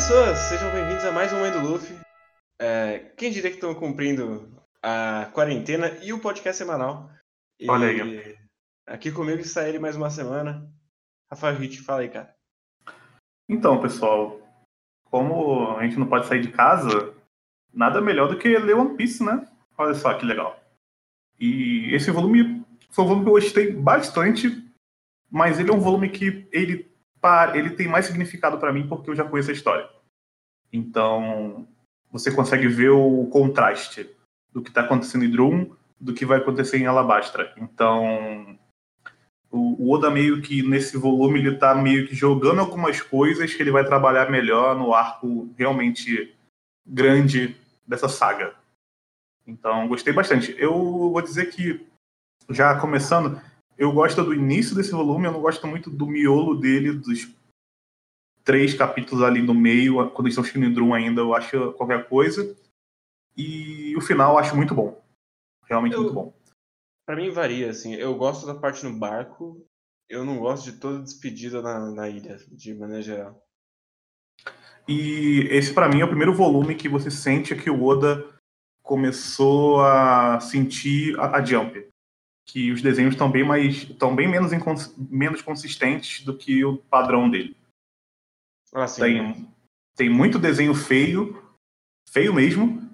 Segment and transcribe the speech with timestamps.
[0.00, 1.94] pessoas, sejam bem-vindos a mais um Mãe do Luffy.
[2.58, 4.50] É, quem diria que estão cumprindo
[4.82, 7.10] a quarentena e o podcast semanal.
[7.60, 8.38] E Olha aí.
[8.86, 10.66] Aqui comigo está ele mais uma semana.
[11.30, 12.34] Rafael Hit, fala aí, cara.
[13.46, 14.40] Então, pessoal,
[15.04, 17.14] como a gente não pode sair de casa,
[17.70, 19.46] nada melhor do que ler One Piece, né?
[19.76, 20.58] Olha só que legal.
[21.38, 24.66] E esse volume foi um volume que eu gostei bastante,
[25.30, 26.89] mas ele é um volume que ele,
[27.54, 29.88] ele tem mais significado para mim porque eu já conheço a história.
[30.72, 31.66] Então,
[32.10, 34.08] você consegue ver o contraste
[34.52, 37.52] do que está acontecendo em Drum do que vai acontecer em Alabastra.
[37.58, 38.58] Então,
[39.50, 43.70] o Oda meio que nesse volume ele tá meio que jogando algumas coisas que ele
[43.70, 46.34] vai trabalhar melhor no arco realmente
[46.86, 48.54] grande dessa saga.
[49.46, 50.54] Então, gostei bastante.
[50.56, 51.84] Eu vou dizer que,
[52.48, 53.40] já começando,
[53.80, 57.28] eu gosto do início desse volume, eu não gosto muito do miolo dele, dos
[58.44, 62.06] três capítulos ali no meio, quando eles estão chegando em Drum ainda, eu acho qualquer
[62.06, 62.54] coisa.
[63.34, 65.02] E o final eu acho muito bom.
[65.64, 66.34] Realmente Eu- muito bom.
[67.06, 67.94] Pra mim varia, assim.
[67.94, 69.66] Eu gosto da parte no barco,
[70.08, 73.42] eu não gosto de toda despedida na, na ilha, de maneira geral.
[74.86, 78.28] E esse, pra mim, é o primeiro volume que você sente que o Oda
[78.82, 81.89] começou a sentir a, a Jump.
[82.52, 83.82] Que os desenhos estão bem mais.
[83.84, 87.56] estão bem menos, incons- menos consistentes do que o padrão dele.
[88.74, 89.48] Assim, Tem,
[89.96, 91.40] tem muito desenho feio,
[92.08, 92.88] feio mesmo,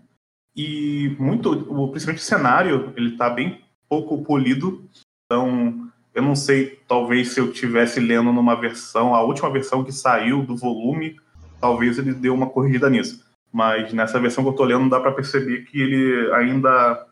[0.55, 4.89] e muito, o- principalmente o cenário, ele tá bem pouco polido.
[5.25, 9.93] Então, eu não sei, talvez se eu tivesse lendo numa versão, a última versão que
[9.93, 11.19] saiu do volume,
[11.61, 13.25] talvez ele deu uma corrigida nisso.
[13.53, 17.07] Mas nessa versão que eu tô lendo, dá para perceber que ele ainda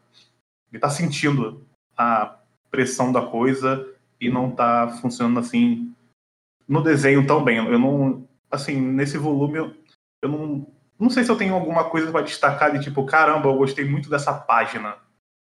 [0.70, 1.64] ele tá sentindo
[1.96, 2.38] a
[2.70, 3.86] pressão da coisa
[4.20, 5.94] e não tá funcionando assim
[6.66, 7.58] no desenho tão bem.
[7.58, 9.74] Eu não, assim, nesse volume eu,
[10.22, 10.66] eu não,
[10.98, 14.08] não sei se eu tenho alguma coisa para destacar de tipo, caramba, eu gostei muito
[14.08, 14.96] dessa página,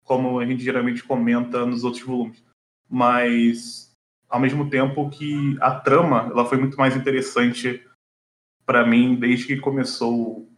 [0.04, 2.42] como a gente geralmente comenta nos outros volumes.
[2.88, 3.92] Mas
[4.28, 7.86] ao mesmo tempo que a trama, ela foi muito mais interessante
[8.64, 10.48] para mim desde que começou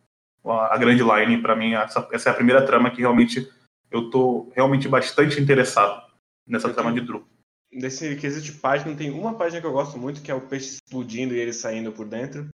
[0.44, 3.50] a, a Grand Line, para mim essa, essa é a primeira trama que realmente
[3.94, 6.04] eu tô realmente bastante interessado
[6.44, 7.00] nessa trama de.
[7.00, 7.24] Drew.
[7.72, 10.74] Desse quesito de página, tem uma página que eu gosto muito, que é o peixe
[10.74, 12.48] explodindo e ele saindo por dentro.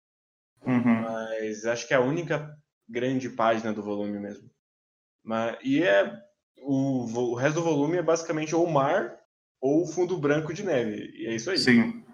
[0.67, 1.03] Uhum.
[1.03, 2.57] Mas acho que é a única
[2.89, 4.49] grande página do volume mesmo.
[5.25, 6.13] Mas, e é.
[6.61, 9.17] O, o resto do volume é basicamente ou mar
[9.61, 11.13] ou fundo branco de neve.
[11.15, 11.59] E é isso aí.
[11.59, 12.05] Sim.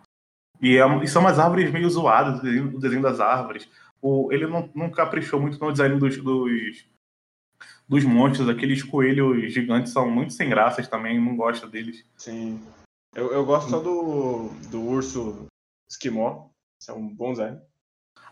[0.61, 3.69] E, é- e são umas árvores meio zoadas, o desenho, o desenho das árvores.
[4.03, 6.87] O, ele não, não caprichou muito no design dos, dos,
[7.89, 8.49] dos monstros.
[8.49, 12.05] Aqueles coelhos gigantes são muito sem graças também, não gosto deles.
[12.17, 12.61] Sim.
[13.15, 15.47] Eu, eu gosto só do, do urso
[15.89, 16.49] esquimó.
[16.81, 17.59] Isso é um bom design.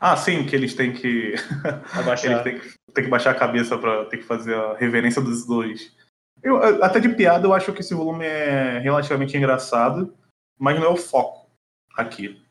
[0.00, 1.34] Ah, sim, que eles têm que.
[1.94, 2.32] Abaixar.
[2.32, 5.46] eles têm que, têm que baixar a cabeça para ter que fazer a reverência dos
[5.46, 5.94] dois.
[6.42, 10.12] Eu, até de piada, eu acho que esse volume é relativamente engraçado,
[10.58, 11.48] mas não é o foco
[11.96, 12.42] aqui.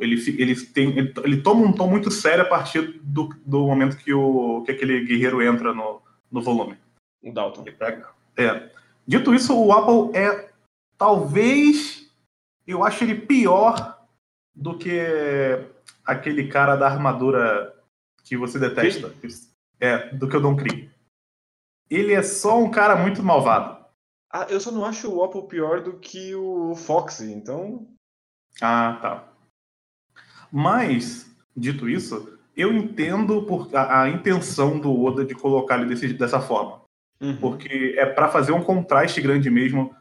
[0.00, 3.96] Ele, ele, tem, ele, ele toma um tom muito sério a partir do, do momento
[3.96, 6.78] que, o, que aquele guerreiro entra no, no volume.
[7.22, 7.64] O Dalton.
[8.36, 8.70] É.
[9.06, 10.52] Dito isso, o Apple é
[10.96, 12.10] talvez
[12.66, 13.98] eu acho ele pior
[14.54, 15.00] do que
[16.04, 17.74] aquele cara da armadura
[18.24, 19.14] que você detesta.
[19.80, 20.90] É, do que o Don Krieg.
[21.88, 23.78] Ele é só um cara muito malvado.
[24.30, 27.88] Ah, eu só não acho o Apple pior do que o Foxy, então.
[28.60, 29.32] Ah, tá.
[30.52, 36.12] Mas, dito isso, eu entendo por, a, a intenção do Oda de colocar ele desse,
[36.12, 36.78] dessa forma.
[37.20, 37.36] Uhum.
[37.36, 39.94] porque é para fazer um contraste grande mesmo.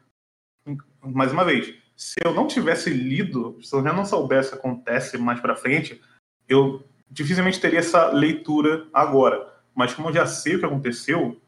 [1.01, 4.57] Mais uma vez, se eu não tivesse lido, se eu já não soubesse o que
[4.59, 5.99] acontece mais para frente,
[6.47, 9.51] eu dificilmente teria essa leitura agora.
[9.73, 11.41] Mas como eu já sei o que aconteceu,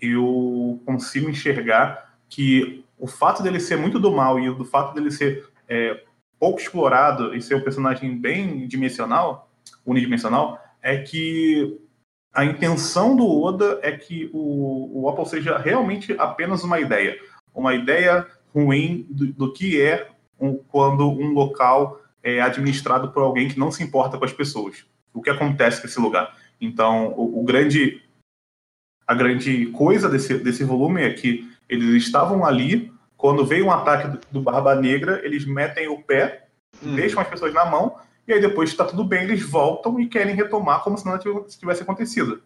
[0.00, 5.10] eu consigo enxergar que o fato dele ser muito do mal e do fato dele
[5.10, 6.04] ser é,
[6.38, 9.50] pouco explorado e ser um personagem bem dimensional,
[9.84, 11.78] unidimensional, é que
[12.32, 17.18] a intenção do Oda é que o, o Apple seja realmente apenas uma ideia.
[17.54, 20.08] Uma ideia ruim do, do que é
[20.40, 24.84] um- quando um local é administrado por alguém que não se importa com as pessoas.
[25.12, 26.34] O que acontece nesse lugar.
[26.60, 28.00] Então, o, o grande,
[29.06, 34.08] a grande coisa desse, desse volume é que eles estavam ali, quando veio um ataque
[34.08, 36.38] do, do Barba Negra, eles metem o pé,
[36.82, 36.94] Uhum.
[36.94, 37.96] deixam as pessoas na mão,
[38.26, 41.82] e aí depois está tudo bem, eles voltam e querem retomar como se nada tivesse-
[41.82, 42.42] acontecido.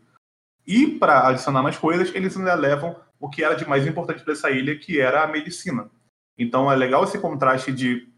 [0.67, 4.51] E para adicionar mais coisas, eles ainda levam o que era de mais importante dessa
[4.51, 5.89] ilha, que era a medicina.
[6.39, 8.09] Então é legal esse contraste de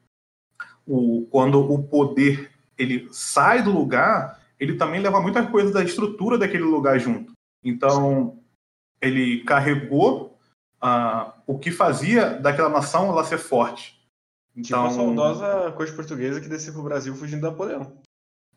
[0.86, 6.38] o, quando o poder ele sai do lugar, ele também leva muitas coisas da estrutura
[6.38, 7.32] daquele lugar junto.
[7.62, 8.40] Então,
[9.00, 10.38] ele carregou
[10.82, 13.97] uh, o que fazia daquela nação ela ser forte.
[14.58, 17.96] Então, tipo a saudosa corte portuguesa que desceu para o Brasil fugindo da Napoleão.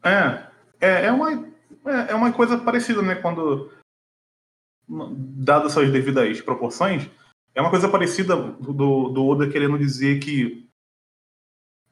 [0.03, 0.47] É,
[0.79, 3.13] é, é, uma, é, é uma coisa parecida, né?
[3.13, 3.71] Quando,
[4.89, 7.07] dadas suas devidas proporções,
[7.53, 10.67] é uma coisa parecida do, do Oda querendo dizer que.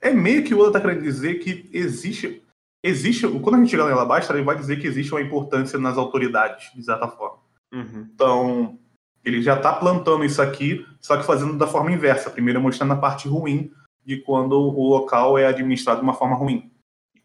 [0.02, 2.44] É meio que o Oda está querendo dizer que existe.
[2.84, 3.28] Existe.
[3.28, 6.72] Quando a gente chegar na Alabastra, ele vai dizer que existe uma importância nas autoridades,
[6.74, 7.44] de certa forma.
[7.72, 8.10] Uhum.
[8.12, 8.80] Então,
[9.24, 12.32] ele já está plantando isso aqui, só que fazendo da forma inversa.
[12.32, 13.72] Primeiro mostrando a parte ruim
[14.06, 16.72] de quando o local é administrado de uma forma ruim.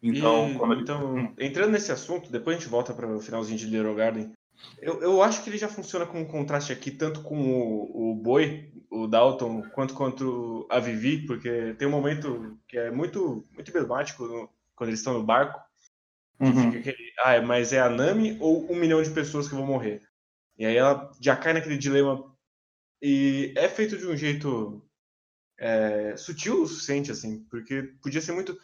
[0.02, 0.82] Então, e, ele...
[0.82, 1.34] então hum.
[1.38, 4.32] entrando nesse assunto, depois a gente volta para o finalzinho de Little Garden.
[4.80, 8.14] Eu, eu acho que ele já funciona com um contraste aqui, tanto com o, o
[8.14, 13.68] Boi, o Dalton, quanto com a Vivi, porque tem um momento que é muito, muito
[13.70, 15.60] emblemático no, quando eles estão no barco.
[16.38, 16.68] Uhum.
[16.68, 20.02] Aquele, ah, mas é a Nami ou um milhão de pessoas que vão morrer?
[20.58, 22.32] E aí ela já cai naquele dilema.
[23.02, 24.83] E é feito de um jeito
[25.58, 28.56] é, sutil o suficiente, assim, porque podia ser muito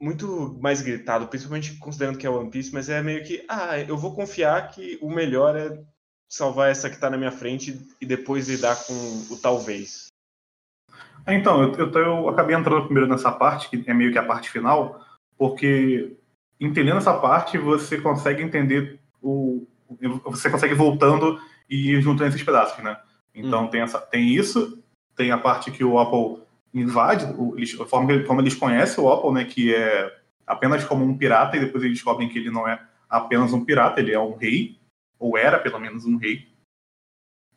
[0.00, 3.98] muito mais gritado, principalmente considerando que é One Piece, mas é meio que, ah, eu
[3.98, 5.78] vou confiar que o melhor é
[6.26, 8.94] salvar essa que tá na minha frente e depois lidar com
[9.30, 10.06] o talvez.
[11.26, 14.24] É, então, eu, eu, eu acabei entrando primeiro nessa parte, que é meio que a
[14.24, 15.04] parte final,
[15.36, 16.16] porque
[16.58, 19.66] entendendo essa parte, você consegue entender o.
[20.24, 22.96] Você consegue voltando e juntando esses pedaços, né?
[23.34, 23.68] Então hum.
[23.68, 24.79] tem, essa, tem isso,
[25.20, 29.44] tem a parte que o Apple invade, a forma como eles conhecem o Apple, né,
[29.44, 33.52] que é apenas como um pirata, e depois eles descobrem que ele não é apenas
[33.52, 34.78] um pirata, ele é um rei,
[35.18, 36.48] ou era pelo menos um rei.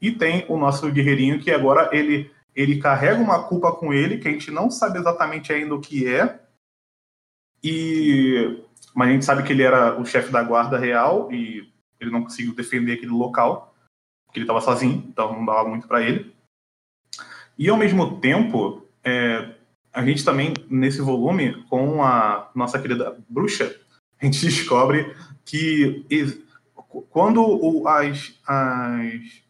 [0.02, 4.28] E tem o nosso guerreirinho que agora ele, ele carrega uma culpa com ele, que
[4.28, 6.38] a gente não sabe exatamente ainda o que é,
[7.64, 8.62] e
[8.94, 12.24] mas a gente sabe que ele era o chefe da guarda real e ele não
[12.24, 13.74] conseguiu defender aquele local,
[14.26, 16.33] porque ele estava sozinho, então não dava muito para ele.
[17.58, 19.54] E ao mesmo tempo, é,
[19.94, 23.76] a gente também, nesse volume, com a nossa querida bruxa,
[24.22, 25.16] a gente descobre
[25.46, 26.06] que
[27.10, 29.44] quando o, as, as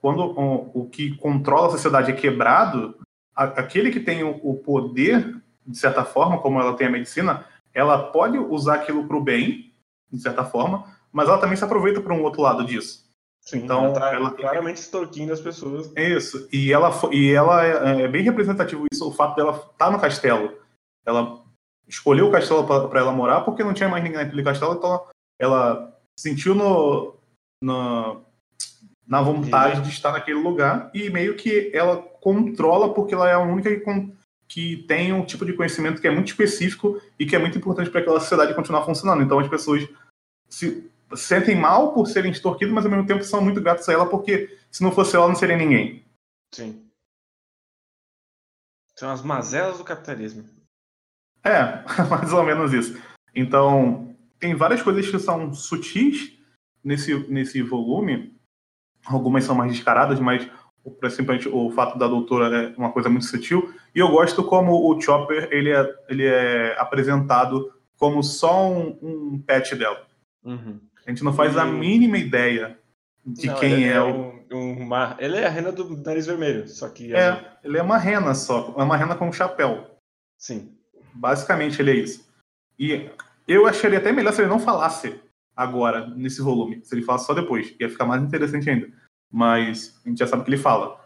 [0.00, 2.96] quando o, o, que controla a sociedade é quebrado,
[3.34, 5.36] a, aquele que tem o, o, poder,
[5.66, 7.44] de certa forma, como ela tem a medicina,
[7.74, 9.72] ela pode usar aquilo para o bem,
[10.12, 13.05] de certa forma, mas ela também se aproveita para um outro lado disso.
[13.46, 15.92] Sim, então, ela, tá ela claramente extorquindo as pessoas.
[15.96, 16.48] Isso.
[16.52, 20.00] E ela, e ela é, é bem representativo isso, o fato dela estar tá no
[20.00, 20.52] castelo.
[21.06, 21.44] Ela
[21.86, 25.06] escolheu o castelo para ela morar porque não tinha mais ninguém naquele castelo, então
[25.40, 27.14] ela sentiu no,
[27.62, 28.24] no
[29.06, 33.38] na vontade de estar naquele lugar e meio que ela controla porque ela é a
[33.38, 34.12] única que,
[34.48, 37.90] que tem um tipo de conhecimento que é muito específico e que é muito importante
[37.90, 39.22] para aquela sociedade continuar funcionando.
[39.22, 39.88] Então as pessoas
[40.48, 44.08] se sentem mal por serem extorquidos, mas ao mesmo tempo são muito gratos a ela,
[44.08, 46.04] porque se não fosse ela, não seria ninguém.
[46.52, 46.86] Sim.
[48.98, 50.48] São as mazelas do capitalismo.
[51.44, 53.00] É, mais ou menos isso.
[53.34, 56.36] Então, tem várias coisas que são sutis
[56.82, 58.34] nesse, nesse volume.
[59.04, 60.50] Algumas são mais descaradas, mas
[61.10, 63.72] simplesmente o fato da doutora é uma coisa muito sutil.
[63.94, 69.42] E eu gosto como o Chopper ele é, ele é apresentado como só um, um
[69.42, 70.06] pet dela.
[70.44, 70.80] Uhum.
[71.06, 71.58] A gente não faz e...
[71.58, 72.78] a mínima ideia
[73.24, 74.44] de não, quem é, é, o.
[74.52, 75.16] Um, uma...
[75.18, 77.14] Ele é a rena do nariz vermelho, só que.
[77.14, 78.74] É, ele é uma rena só.
[78.76, 79.90] É uma rena com um chapéu.
[80.38, 80.76] Sim.
[81.14, 82.26] Basicamente, ele é isso.
[82.78, 83.08] E
[83.48, 85.20] eu acharia até melhor se ele não falasse
[85.56, 86.80] agora, nesse volume.
[86.84, 87.74] Se ele falasse só depois.
[87.80, 88.88] Ia ficar mais interessante ainda.
[89.30, 91.00] Mas a gente já sabe que ele fala.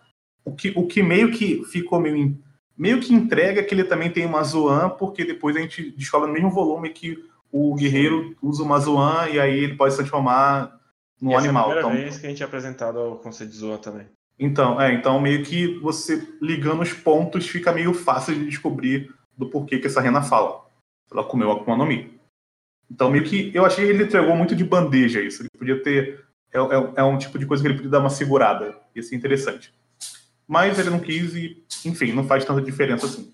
[0.45, 2.39] O que, o que meio que ficou meio.
[2.77, 6.33] Meio que entrega que ele também tem uma Zoan, porque depois a gente descobre no
[6.33, 10.79] mesmo volume que o guerreiro usa o Mazuan e aí ele pode se transformar
[11.21, 11.73] no Essa animal.
[11.73, 14.07] É a primeira então, vez que a gente é apresentado ao conceito de Zoan também.
[14.39, 19.51] Então, é, então meio que você ligando os pontos fica meio fácil de descobrir do
[19.51, 20.65] porquê que essa rena fala.
[21.11, 22.19] Ela comeu a Akuma no Mi.
[22.91, 25.43] Então meio que eu achei que ele entregou muito de bandeja isso.
[25.43, 28.11] Ele podia ter é, é, é um tipo de coisa que ele podia dar uma
[28.11, 28.77] segurada.
[28.95, 29.75] Ia ser interessante.
[30.47, 33.33] Mas ele não quis e, enfim, não faz tanta diferença assim.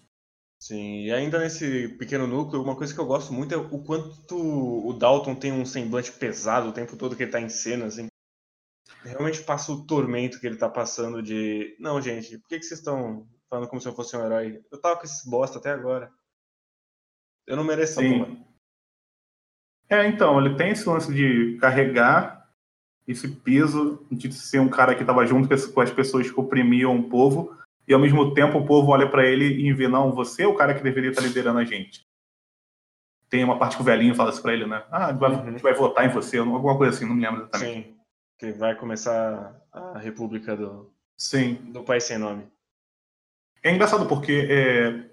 [0.59, 4.37] Sim, e ainda nesse pequeno núcleo, uma coisa que eu gosto muito é o quanto
[4.37, 8.09] o Dalton tem um semblante pesado o tempo todo que ele tá em cena, assim.
[9.03, 11.77] Realmente passa o tormento que ele tá passando de.
[11.79, 14.65] Não, gente, por que, que vocês estão falando como se eu fosse um herói?
[14.71, 16.11] Eu tava com esses bosta até agora.
[17.47, 18.45] Eu não mereço Sim.
[19.89, 22.51] É, então, ele tem esse lance de carregar
[23.07, 27.09] esse peso de ser um cara que estava junto com as pessoas que oprimiam o
[27.09, 30.47] povo, e ao mesmo tempo o povo olha para ele e vê, não, você é
[30.47, 32.05] o cara que deveria estar liderando a gente.
[33.29, 34.85] tem uma parte que o velhinho fala isso pra ele, né?
[34.91, 35.41] Ah, vai, uhum.
[35.41, 37.89] a gente vai votar em você, alguma coisa assim, não me lembro exatamente.
[37.89, 37.97] Sim,
[38.39, 41.55] que vai começar a república do, Sim.
[41.73, 42.47] do país sem nome.
[43.63, 45.11] É engraçado porque é,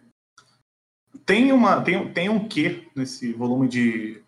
[1.25, 4.23] tem, uma, tem, tem um quê nesse volume de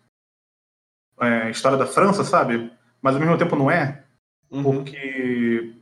[1.20, 2.72] é, História da França, sabe?
[3.00, 4.04] Mas ao mesmo tempo não é,
[4.50, 4.62] uhum.
[4.62, 5.74] porque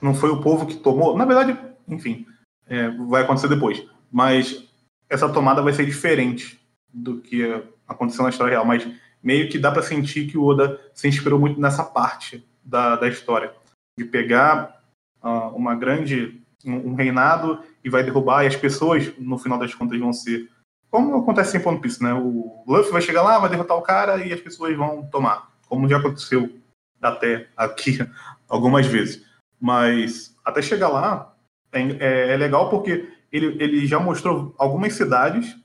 [0.00, 1.16] não foi o povo que tomou.
[1.16, 1.58] Na verdade,
[1.88, 2.26] enfim,
[2.66, 3.84] é, vai acontecer depois.
[4.10, 4.64] Mas
[5.08, 6.60] essa tomada vai ser diferente
[6.92, 7.42] do que
[7.86, 8.64] aconteceu na história real.
[8.64, 8.86] Mas
[9.22, 13.08] meio que dá para sentir que o Oda se inspirou muito nessa parte da, da
[13.08, 13.52] história.
[13.98, 14.82] De pegar
[15.22, 16.40] uh, uma grande.
[16.66, 20.48] Um, um, reinado e vai derrubar, e as pessoas, no final das contas, vão ser.
[20.90, 22.14] Como acontece em One Piece, né?
[22.14, 25.52] O Luffy vai chegar lá, vai derrotar o cara e as pessoas vão tomar.
[25.68, 26.58] Como já aconteceu
[27.02, 27.98] até aqui
[28.48, 29.22] algumas vezes.
[29.60, 31.33] Mas até chegar lá,
[31.74, 35.56] é, é, é legal porque ele, ele já mostrou algumas cidades.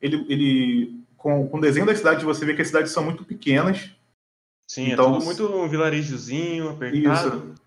[0.00, 3.24] Ele, ele com, com o desenho da cidade, você vê que as cidades são muito
[3.24, 3.90] pequenas.
[4.68, 7.54] Sim, é então, é tudo muito um vilarejozinho, apertado.
[7.54, 7.66] Isso.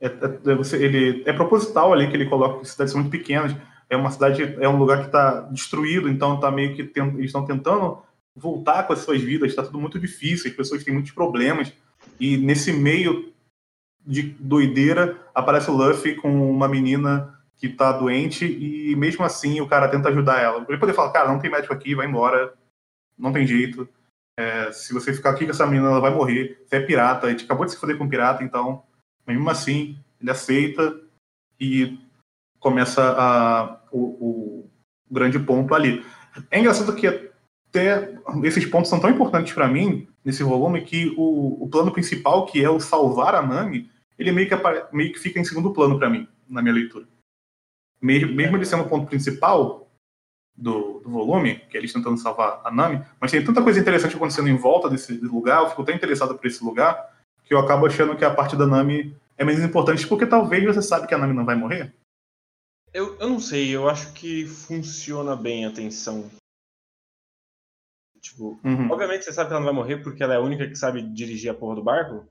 [0.00, 3.12] É, é, você, ele, é proposital ali que ele coloca que as cidades são muito
[3.12, 3.54] pequenas.
[3.88, 7.26] É uma cidade, é um lugar que está destruído, então tá meio que tent, eles
[7.26, 8.02] estão tentando
[8.36, 9.50] voltar com as suas vidas.
[9.50, 11.72] Está tudo muito difícil, as pessoas têm muitos problemas.
[12.18, 13.32] E nesse meio
[14.06, 19.68] de doideira aparece o Luffy com uma menina que tá doente e mesmo assim o
[19.68, 20.64] cara tenta ajudar ela.
[20.68, 22.54] Ele poder falar, cara, não tem médico aqui, vai embora,
[23.18, 23.86] não tem jeito.
[24.38, 26.62] É, se você ficar aqui com essa menina, ela vai morrer.
[26.64, 28.82] Você é pirata, a gente acabou de se foder com pirata, então,
[29.26, 30.98] mesmo assim, ele aceita
[31.60, 31.98] e
[32.58, 34.70] começa a, o, o
[35.10, 36.04] grande ponto ali.
[36.50, 38.14] É engraçado que até
[38.44, 42.62] esses pontos são tão importantes para mim nesse volume que o, o, plano principal, que
[42.62, 44.54] é o salvar a Nami, ele meio que,
[44.92, 47.06] meio que fica em segundo plano para mim, na minha leitura
[48.00, 49.88] mesmo, mesmo ele sendo o ponto principal
[50.56, 54.16] do, do, volume, que é eles tentando salvar a Nami, mas tem tanta coisa interessante
[54.16, 57.86] acontecendo em volta desse lugar, eu fico tão interessado por esse lugar, que eu acabo
[57.86, 61.18] achando que a parte da Nami é menos importante, porque talvez você sabe que a
[61.18, 61.92] Nami não vai morrer.
[62.92, 66.28] Eu, eu não sei, eu acho que funciona bem a tensão.
[68.20, 68.90] Tipo, uhum.
[68.90, 71.02] obviamente você sabe que ela não vai morrer porque ela é a única que sabe
[71.02, 72.28] dirigir a porra do barco.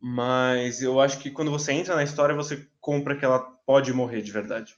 [0.00, 4.22] Mas eu acho que quando você entra na história, você compra que ela pode morrer
[4.22, 4.76] de verdade.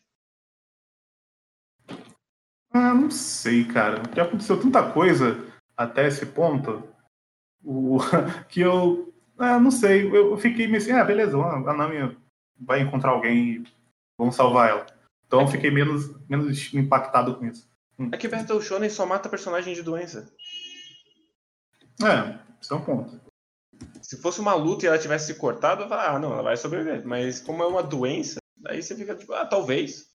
[2.72, 4.02] Ah, não sei, cara.
[4.14, 5.36] Já aconteceu tanta coisa
[5.76, 6.82] até esse ponto
[7.62, 7.98] o...
[8.48, 9.12] que eu.
[9.38, 10.06] Ah, não sei.
[10.14, 12.16] Eu fiquei meio assim, ah, beleza, a Nami
[12.58, 13.64] vai encontrar alguém e
[14.18, 14.86] vamos salvar ela.
[15.26, 17.69] Então eu fiquei menos, menos impactado com isso.
[18.12, 20.32] É que Battle Shonen só mata personagem de doença.
[22.02, 23.20] É, isso é um ponto.
[24.00, 26.56] Se fosse uma luta e ela tivesse se cortado, eu falar, ah, não, ela vai
[26.56, 27.06] sobreviver.
[27.06, 30.08] Mas como é uma doença, aí você fica tipo, ah, talvez.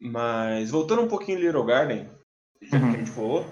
[0.00, 2.08] Mas voltando um pouquinho em Little Garden,
[2.62, 2.90] já uhum.
[2.90, 3.44] que a gente falou,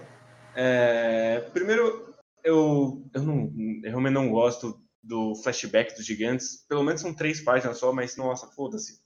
[0.55, 2.15] é, primeiro
[2.47, 3.53] eu, eu, não,
[3.83, 6.65] eu realmente não gosto do flashback dos gigantes.
[6.69, 9.01] Pelo menos são três páginas só, mas nossa, foda-se.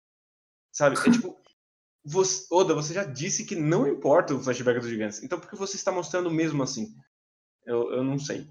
[0.71, 0.97] Sabe?
[0.99, 1.37] É tipo.
[2.05, 5.23] Você, Oda, você já disse que não importa o flashback dos gigantes.
[5.23, 6.95] Então por que você está mostrando mesmo assim?
[7.67, 8.49] Eu, eu não sei.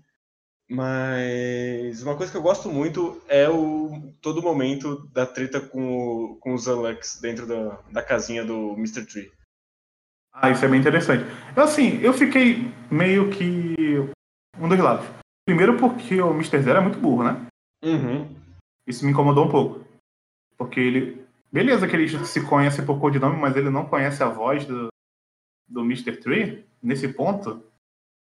[0.69, 6.35] Mas uma coisa que eu gosto muito é o todo momento da treta com, o,
[6.35, 9.03] com os Alex dentro da, da casinha do Mr.
[9.05, 9.31] Tree.
[10.31, 11.23] Ah, isso é bem interessante.
[11.55, 13.75] Assim, eu fiquei meio que
[14.59, 15.07] um dos lados.
[15.45, 16.61] Primeiro porque o Mr.
[16.61, 17.47] Zero é muito burro, né?
[17.83, 18.35] Uhum.
[18.85, 19.83] Isso me incomodou um pouco.
[20.55, 21.25] Porque ele.
[21.51, 24.87] Beleza que ele se conhece por codinome, mas ele não conhece a voz do,
[25.67, 26.17] do Mr.
[26.17, 27.63] Tree nesse ponto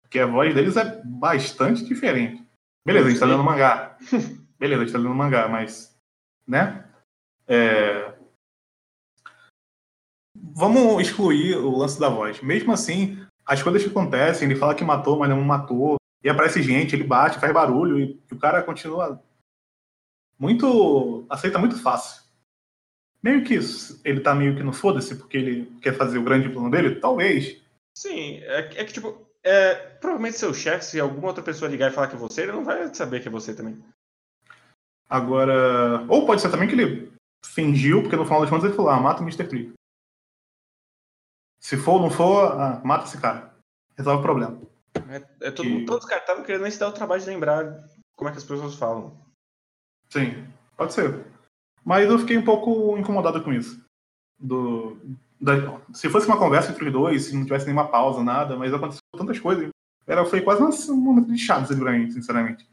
[0.09, 2.45] que a voz deles é bastante diferente.
[2.85, 3.97] Beleza, a gente tá lendo mangá.
[4.59, 5.97] Beleza, a gente tá lendo mangá, mas.
[6.47, 6.87] Né?
[7.47, 8.15] É...
[10.37, 12.41] Vamos excluir o lance da voz.
[12.41, 16.61] Mesmo assim, as coisas que acontecem, ele fala que matou, mas não matou, e aparece
[16.61, 19.21] gente, ele bate, faz barulho, e o cara continua
[20.39, 21.25] muito.
[21.29, 22.24] aceita muito fácil.
[23.25, 26.47] Meio que isso, ele tá meio que no foda-se porque ele quer fazer o grande
[26.47, 26.99] plano dele?
[26.99, 27.59] Talvez.
[27.97, 31.93] Sim, é, é que tipo, é, provavelmente seu chefe, se alguma outra pessoa ligar e
[31.95, 33.83] falar que é você, ele não vai saber que é você também.
[35.09, 36.05] Agora.
[36.07, 37.11] Ou pode ser também que ele
[37.43, 39.47] fingiu, porque no final das contas ele falou: ah, mata o Mr.
[39.47, 39.73] Tree.
[41.59, 43.51] Se for ou não for, ah, mata esse cara.
[43.97, 44.61] Resolve o problema.
[45.09, 45.83] É, é todo, e...
[45.87, 48.37] todos os caras estavam querendo nem se dar o trabalho de lembrar como é que
[48.37, 49.19] as pessoas falam.
[50.11, 51.33] Sim, pode ser.
[51.85, 53.85] Mas eu fiquei um pouco incomodado com isso.
[54.39, 54.97] Do,
[55.39, 58.73] da, se fosse uma conversa entre os dois, se não tivesse nenhuma pausa, nada, mas
[58.73, 59.69] aconteceu tantas coisas.
[60.07, 61.37] Era, foi quase um momento de
[61.71, 62.67] ali pra mim, sinceramente.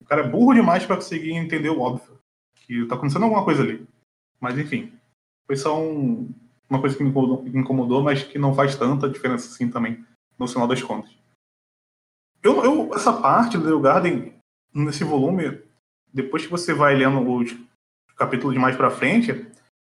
[0.00, 2.18] O cara é burro demais para conseguir entender o óbvio.
[2.56, 3.86] Que tá acontecendo alguma coisa ali.
[4.40, 4.92] Mas enfim.
[5.46, 6.28] Foi só um,
[6.68, 10.04] uma coisa que me incomodou, me incomodou, mas que não faz tanta diferença assim também,
[10.38, 11.10] no final das contas.
[12.42, 14.34] Eu, eu, essa parte do Little Garden,
[14.74, 15.62] nesse volume,
[16.12, 17.56] depois que você vai lendo os
[18.18, 19.46] capítulos de mais pra frente,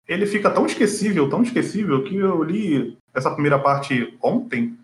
[0.07, 4.77] ele fica tão esquecível, tão esquecível, que eu li essa primeira parte ontem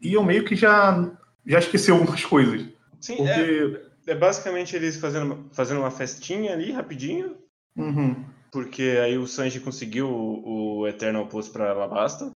[0.00, 1.10] e eu meio que já,
[1.46, 2.66] já esqueci algumas coisas.
[3.00, 3.88] Sim, porque...
[4.06, 7.36] é, é basicamente eles fazendo, fazendo uma festinha ali, rapidinho.
[7.76, 8.24] Uhum.
[8.50, 12.30] Porque aí o Sanji conseguiu o, o Eternal Post pra Alabasta.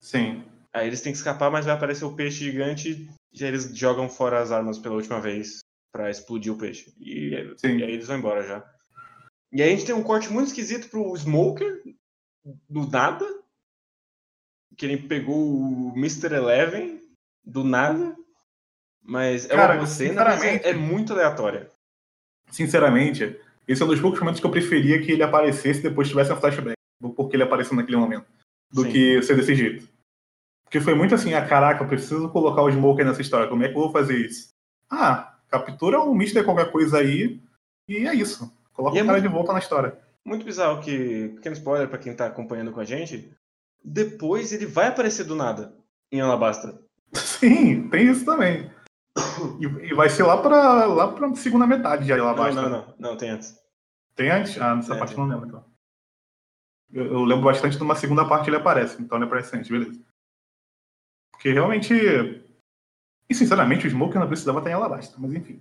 [0.00, 0.44] Sim.
[0.72, 4.40] Aí eles têm que escapar, mas vai aparecer o peixe gigante e eles jogam fora
[4.40, 5.60] as armas pela última vez
[5.92, 6.92] para explodir o peixe.
[7.00, 8.64] E, e, aí eles vão embora já.
[9.52, 11.82] E aí a gente tem um corte muito esquisito pro Smoker,
[12.68, 13.26] do nada.
[14.76, 16.34] Que ele pegou o Mr.
[16.34, 17.02] Eleven,
[17.44, 18.16] do nada.
[19.02, 21.70] Mas é Cara, uma cena, mas é, é muito aleatória.
[22.50, 26.32] Sinceramente, esse é um dos poucos momentos que eu preferia que ele aparecesse depois tivesse
[26.32, 26.76] um flashback.
[27.16, 28.26] Porque ele apareceu naquele momento.
[28.70, 28.92] Do Sim.
[28.92, 29.88] que ser desse jeito.
[30.64, 33.48] Porque foi muito assim, ah, caraca, eu preciso colocar o Smoker nessa história.
[33.48, 34.50] Como é que eu vou fazer isso?
[34.90, 37.40] Ah, captura um Mister qualquer coisa aí
[37.88, 38.52] e é isso.
[38.78, 39.98] Coloca e o é cara muito, de volta na história.
[40.24, 43.36] Muito bizarro que, pequeno spoiler para quem tá acompanhando com a gente,
[43.84, 45.74] depois ele vai aparecer do nada
[46.12, 46.80] em Alabasta.
[47.12, 48.70] Sim, tem isso também.
[49.58, 52.62] E, e vai ser lá pra, lá pra segunda metade de Alabasta.
[52.62, 53.58] Não, não, não, não, tem antes.
[54.14, 54.60] Tem antes?
[54.60, 55.24] Ah, nessa é, parte tem.
[55.24, 55.64] não lembro então.
[56.92, 60.00] Eu, eu, lembro bastante de uma segunda parte ele aparece, então ele aparece antes, beleza.
[61.32, 61.94] Porque realmente.
[63.28, 65.58] E sinceramente o Smoker não precisava estar em Alabasta, mas enfim.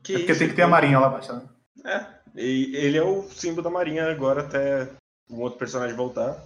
[0.00, 1.48] Que é porque isso, tem que ter a Marinha Alabasta, né?
[1.84, 4.90] É, ele é o símbolo da Marinha agora até
[5.30, 6.42] um outro personagem voltar.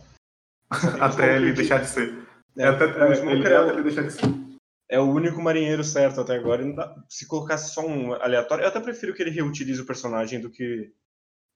[1.01, 2.27] até ele deixar de ser.
[2.57, 4.47] É, é até, ele, ele deixar de ser.
[4.89, 6.63] É o único marinheiro certo até agora.
[7.09, 10.93] se colocasse só um aleatório, eu até prefiro que ele reutilize o personagem do que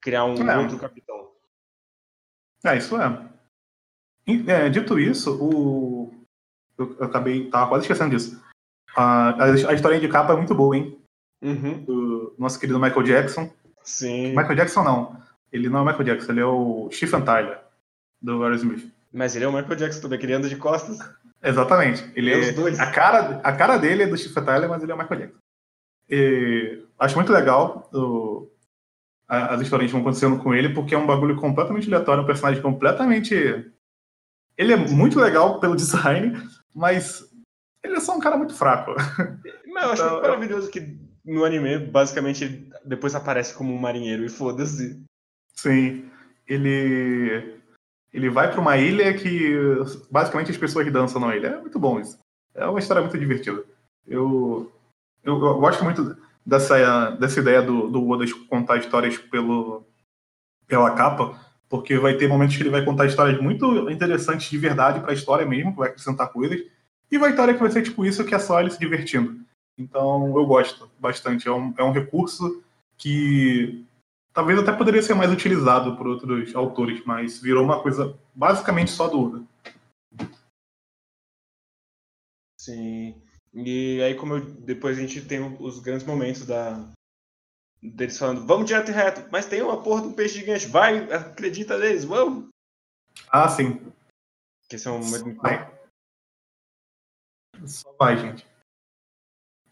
[0.01, 0.59] criar um é.
[0.59, 1.31] outro capitão.
[2.65, 3.31] É, isso é.
[4.49, 4.69] é.
[4.69, 6.13] Dito isso, o.
[6.77, 7.49] Eu, eu acabei.
[7.51, 8.43] Tava quase esquecendo disso.
[8.97, 11.01] A, a, a história de capa é muito boa, hein?
[11.43, 11.85] Uhum.
[11.85, 13.51] Do nosso querido Michael Jackson.
[13.83, 14.29] Sim.
[14.29, 15.17] Michael Jackson não.
[15.53, 17.59] Ele não é o Michael Jackson, ele é o Stephen Tyler,
[18.23, 18.91] do Aerosmith.
[19.13, 20.99] Mas ele é o Michael Jackson também, que ele anda de costas.
[21.43, 22.09] Exatamente.
[22.15, 22.79] Ele é, dois.
[22.79, 25.39] A, cara, a cara dele é do Stephen Tyler, mas ele é o Michael Jackson.
[26.09, 28.49] E acho muito legal o,
[29.29, 32.63] as histórias que vão acontecendo com ele, porque é um bagulho completamente aleatório, um personagem
[32.63, 33.35] completamente.
[34.57, 36.37] Ele é muito legal pelo design,
[36.75, 37.25] mas
[37.83, 38.95] ele é só um cara muito fraco.
[39.73, 40.99] Mas eu acho então, maravilhoso que
[41.31, 45.01] no anime, basicamente, ele depois aparece como um marinheiro e foda-se.
[45.55, 46.11] Sim.
[46.47, 47.61] Ele.
[48.13, 49.55] Ele vai para uma ilha que
[50.11, 51.47] basicamente as pessoas dançam na ilha.
[51.49, 52.19] É muito bom isso.
[52.53, 53.63] É uma história muito divertida.
[54.05, 54.73] Eu,
[55.23, 59.87] eu, eu gosto muito dessa, dessa ideia do, do Oda contar histórias pelo,
[60.67, 61.39] pela capa,
[61.69, 65.15] porque vai ter momentos que ele vai contar histórias muito interessantes de verdade para a
[65.15, 66.61] história mesmo, que vai acrescentar coisas,
[67.13, 69.39] e vai hora que vai ser tipo isso, que é só ele se divertindo.
[69.81, 71.49] Então eu gosto bastante.
[71.49, 72.63] É um, é um recurso
[72.99, 73.83] que
[74.33, 79.09] talvez até poderia ser mais utilizado por outros autores, mas virou uma coisa basicamente só
[79.09, 79.45] do Oda.
[82.61, 83.21] Sim.
[83.55, 86.79] E aí, como eu, depois a gente tem os grandes momentos da
[87.83, 91.79] deles falando, vamos direto e reto, mas tem uma porra do peixe gigante, vai, acredita
[91.79, 92.51] neles, vamos.
[93.33, 93.81] Ah, sim.
[94.69, 95.81] Que esse é um momento muito vai.
[97.65, 98.50] Só vai, gente.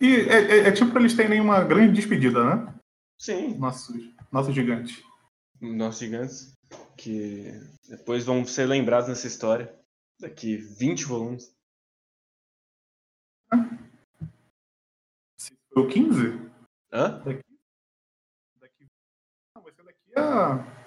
[0.00, 2.74] E é, é, é tipo pra eles terem uma grande despedida, né?
[3.18, 3.58] Sim.
[3.58, 3.96] Nossos,
[4.30, 5.02] nossos gigantes.
[5.60, 6.52] Nossos gigantes.
[6.96, 7.52] Que
[7.88, 9.74] depois vão ser lembrados nessa história.
[10.20, 11.52] Daqui 20 volumes.
[15.36, 16.50] Se foi o 15?
[16.92, 17.18] Hã?
[17.24, 17.40] Daqui,
[18.60, 18.86] daqui,
[19.54, 20.78] não, vai ser daqui a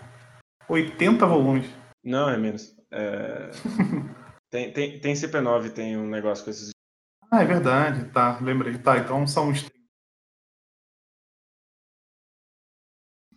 [0.69, 1.69] 80 volumes.
[2.03, 2.75] Não, é menos.
[2.91, 3.51] É...
[4.49, 6.71] tem, tem, tem CP9, tem um negócio com esses
[7.31, 8.77] ah, é verdade, tá, lembrei.
[8.77, 9.71] Tá, então são 30.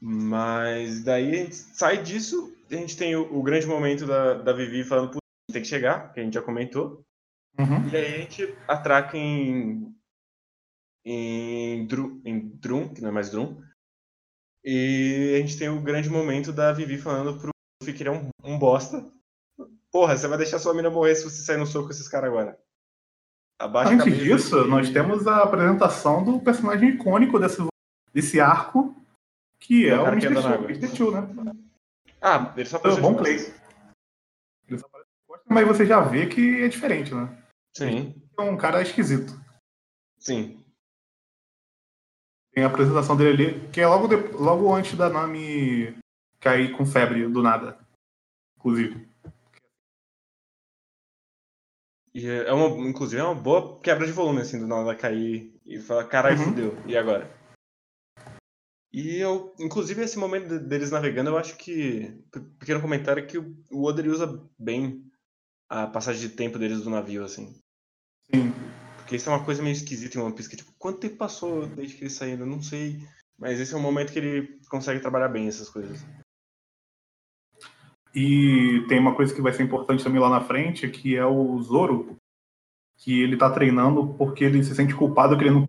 [0.00, 4.52] Mas daí a gente sai disso, a gente tem o, o grande momento da, da
[4.52, 7.02] Vivi falando, putz, tem que chegar, que a gente já comentou.
[7.58, 7.88] Uhum.
[7.88, 9.94] E aí a gente atraca em.
[11.06, 13.62] em, Drum, em Drum, que não é mais Drum.
[14.64, 18.12] E a gente tem o grande momento da Vivi falando pro Luffy que ele é
[18.12, 19.10] um, um bosta.
[19.90, 22.28] Porra, você vai deixar sua mina morrer se você sair no soco com esses caras
[22.28, 22.63] agora.
[23.58, 27.64] Abaixa Antes disso, nós temos a apresentação do personagem icônico desse,
[28.12, 28.94] desse arco,
[29.58, 30.42] que é o, Mr.
[30.42, 30.96] Chu, Mr.
[30.96, 31.52] Chu, né?
[32.20, 32.98] Ah, ele só aparece.
[32.98, 33.54] É bom play.
[34.68, 35.04] Ele só aparece
[35.48, 37.28] mas você já vê que é diferente, né?
[37.76, 38.14] Sim.
[38.38, 39.38] É um cara esquisito.
[40.18, 40.60] Sim.
[42.52, 45.96] Tem a apresentação dele ali, que é logo, de, logo antes da Nami
[46.40, 47.78] cair com febre do nada.
[48.56, 49.08] Inclusive.
[52.14, 55.78] E é uma, inclusive é uma boa quebra de volume, assim, do nada cair e
[55.80, 56.44] falar, caralho, Uhum.
[56.44, 57.28] fudeu, e agora?
[58.92, 62.16] E eu, inclusive, esse momento de- deles navegando, eu acho que.
[62.30, 65.04] pe- Pequeno comentário que o Oda ele usa bem
[65.68, 67.46] a passagem de tempo deles do navio, assim.
[68.32, 68.52] Sim.
[68.98, 71.66] Porque isso é uma coisa meio esquisita em One Piece, que tipo, quanto tempo passou
[71.66, 72.46] desde que eles saíram?
[72.46, 73.00] Eu não sei.
[73.36, 76.00] Mas esse é um momento que ele consegue trabalhar bem essas coisas.
[78.14, 81.60] E tem uma coisa que vai ser importante também lá na frente, que é o
[81.60, 82.16] Zoro,
[82.96, 85.68] que ele tá treinando porque ele se sente culpado que ele não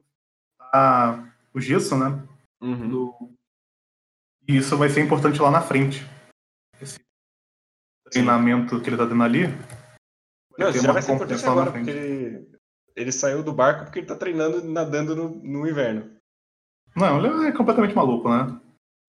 [0.60, 2.22] tá o gesso, né?
[2.62, 2.90] Uhum.
[2.90, 3.14] Do...
[4.48, 6.06] E isso vai ser importante lá na frente.
[6.80, 7.00] Esse
[8.12, 9.48] treinamento que ele tá tendo ali.
[10.58, 12.48] Não, já vai ser importante agora, porque ele,
[12.96, 16.16] ele saiu do barco porque ele tá treinando e nadando no, no inverno.
[16.96, 18.60] Não, ele é completamente maluco, né?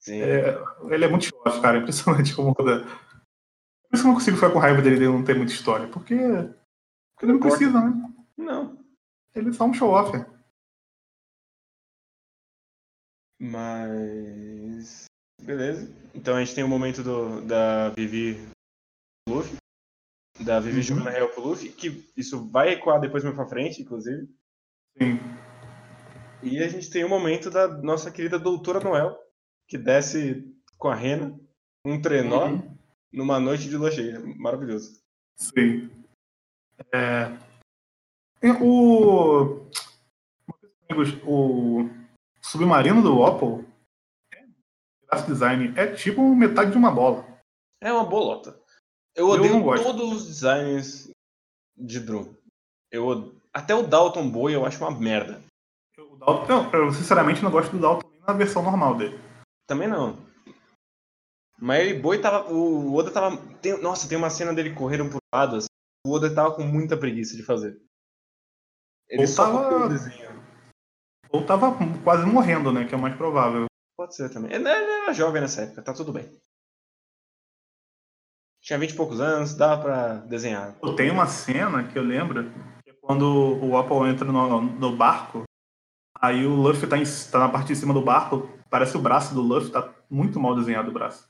[0.00, 0.20] Sim.
[0.22, 0.58] É,
[0.90, 1.78] ele é muito show cara.
[1.78, 2.86] É impressionante como muda.
[3.96, 5.88] Isso que eu não consigo ficar com raiva dele de não ter muita história.
[5.88, 7.56] Porque, porque ele não importa.
[7.56, 8.14] precisa, né?
[8.36, 8.78] Não.
[9.34, 10.12] Ele é só um show-off.
[13.40, 15.04] Mas.
[15.42, 15.94] Beleza.
[16.14, 18.36] Então a gente tem o momento do, da Vivi
[19.28, 19.56] Luffy.
[20.44, 20.82] Da Vivi Uhum.
[20.82, 24.28] jogando a real pro Luffy, que isso vai ecoar depois mais pra frente, inclusive.
[24.98, 25.18] Sim.
[26.42, 29.18] E a gente tem o momento da nossa querida Doutora Noel,
[29.68, 30.44] que desce
[30.78, 31.38] com a Rena,
[31.84, 32.76] um trenó, Uhum.
[33.12, 34.20] Numa noite de lua cheia.
[34.36, 35.00] Maravilhoso.
[35.36, 35.90] Sim.
[36.92, 37.28] É...
[38.60, 39.66] O...
[41.26, 41.90] O
[42.40, 43.64] submarino do Opal,
[44.32, 45.22] é...
[45.26, 47.26] design, é tipo metade de uma bola.
[47.80, 48.58] É uma bolota.
[49.14, 49.82] Eu Eu odeio gosto.
[49.82, 51.10] todos os designs
[51.76, 52.34] de Drum.
[52.90, 55.42] Eu, até o Dalton Boy eu acho uma merda.
[55.98, 59.18] O Dalton, eu sinceramente não gosto do Dalton nem na versão normal dele.
[59.66, 60.16] Também não.
[61.58, 62.52] Mas ele Boy tava.
[62.52, 63.36] O Oda tava.
[63.62, 65.56] tem- nossa, tem uma cena dele correndo pro lado.
[65.56, 65.66] assim,
[66.06, 67.80] o Oda tava com muita preguiça de fazer.
[69.08, 70.36] Ele Ou só tava- o desenho.
[71.30, 71.72] Ou tava
[72.04, 72.84] quase morrendo, né?
[72.86, 73.66] Que é o mais provável.
[73.96, 74.52] Pode ser também.
[74.52, 76.28] Ele ele era jovem nessa época, tá tudo bem.
[78.60, 80.74] Tinha 20 e poucos anos, dava pra desenhar.
[80.96, 82.50] Tem uma cena que eu lembro,
[82.82, 85.44] que é quando o Opal entra no, no barco,
[86.20, 89.34] aí o Luffy tá, em- tá na parte de cima do barco, parece o braço
[89.34, 91.28] do Luffy, tá muito mal desenhado o braço.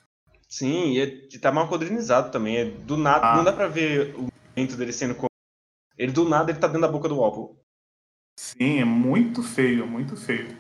[0.48, 2.56] Sim, e é- tá mal quadrinizado também.
[2.56, 3.36] É do nada, Ah.
[3.36, 5.14] não dá pra ver o movimento dele sendo.
[5.14, 5.26] co-
[5.98, 7.56] Ele do nada ele tá dentro da boca do Opal.
[8.38, 10.56] Sim, é muito feio, muito feio.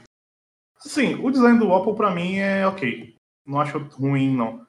[0.80, 3.14] Sim, o design do Opal pra mim é ok.
[3.46, 4.66] Não acho ruim, não.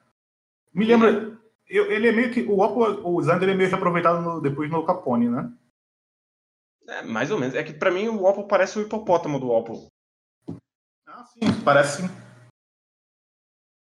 [0.74, 1.36] Me lembra.
[1.66, 2.42] eu- ele é meio que.
[2.42, 5.52] O Opal, o design dele é meio que aproveitado no- depois no Capone, né?
[6.86, 7.54] É, mais ou menos.
[7.54, 9.86] É que pra mim o Opal parece o hipopótamo do Opal.
[11.06, 12.08] Ah, sim, parece sim.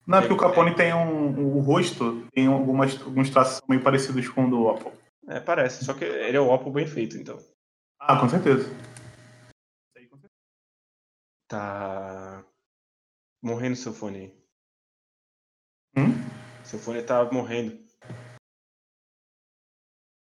[0.05, 1.57] Não, é porque o Capone tem um.
[1.57, 4.93] O rosto tem algumas, alguns traços meio parecidos com o do Opal.
[5.27, 5.85] É, parece.
[5.85, 7.37] Só que ele é o Opal bem feito, então.
[7.99, 8.63] Ah, com certeza.
[8.63, 10.33] Isso aí, com certeza.
[11.47, 12.43] Tá.
[13.43, 14.41] Morrendo seu fone aí.
[15.97, 16.13] Hum?
[16.63, 17.79] Seu fone tá morrendo.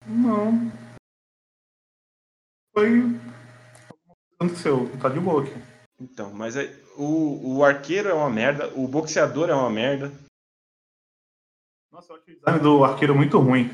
[0.06, 0.72] Não.
[2.74, 3.02] Foi.
[3.02, 3.28] Coisa
[4.40, 5.00] aconteceu.
[5.00, 5.77] Tá de boa aqui.
[6.00, 10.12] Então, mas aí, o, o arqueiro é uma merda, o boxeador é uma merda.
[11.92, 13.72] Nossa, eu acho o design do arqueiro muito ruim.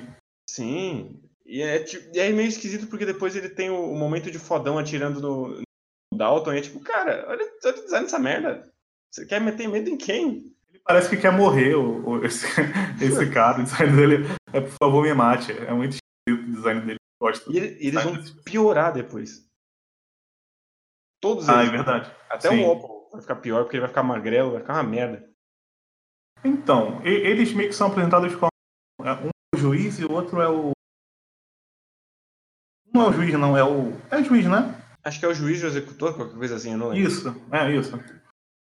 [0.50, 1.20] Sim.
[1.46, 4.40] E é, ti- e é meio esquisito porque depois ele tem o, o momento de
[4.40, 8.72] fodão atirando no, no Dalton e é tipo, cara, olha, olha o design dessa merda.
[9.12, 10.54] Você quer meter medo em quem?
[10.70, 12.46] Ele parece que quer morrer, o, o- esse,
[13.02, 13.60] esse cara.
[13.60, 15.52] O design dele é por favor me mate.
[15.52, 17.00] É muito esquisito o design dele.
[17.22, 17.52] Gosto.
[17.52, 19.46] E, ele- e eles vão piorar depois.
[21.24, 21.70] Todos Ah, eles.
[21.70, 22.12] é verdade.
[22.30, 22.66] Até Sim.
[22.66, 25.28] o Opal vai ficar pior porque ele vai ficar magrelo, vai ficar uma merda.
[26.44, 28.50] Então, eles meio que são apresentados como
[29.02, 30.74] é, um é o juiz e o outro é o.
[32.94, 33.94] Um é o juiz, não, é o.
[34.12, 34.78] É o juiz, né?
[35.02, 37.08] Acho que é o juiz e o executor, qualquer coisa assim, não lembro.
[37.10, 37.98] Isso, é isso.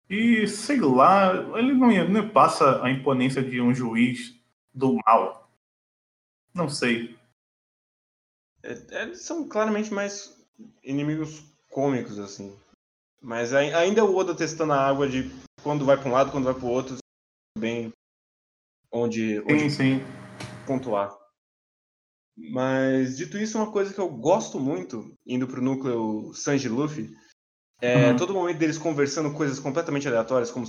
[0.07, 4.39] E sei lá, ele não, não passa a imponência de um juiz
[4.71, 5.51] do mal.
[6.53, 7.17] Não sei.
[8.61, 10.39] É- Eles são claramente mais
[10.83, 12.55] inimigos cômicos, assim.
[13.21, 15.29] Mas ai- ainda o Oda testando a água de
[15.63, 16.97] quando vai pra um lado, quando vai pro outro,
[17.57, 17.91] bem
[18.91, 19.99] onde, Sim, onde sim.
[20.65, 21.15] pontuar.
[22.35, 27.15] Mas, dito isso, uma coisa que eu gosto muito, indo pro núcleo Sanji e Luffy,
[27.81, 28.17] é Uhum.
[28.17, 30.65] todo momento deles conversando coisas completamente aleatórias, como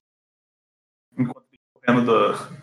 [1.16, 2.62] Enquanto do.